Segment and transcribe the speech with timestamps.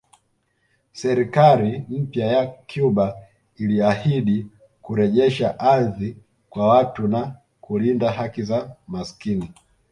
[0.93, 3.15] Serikali mpya ya Cuba
[3.57, 4.47] iliahidi
[4.81, 6.17] kurejesha ardhi
[6.49, 9.51] kwa watu na kulinda haki za maskini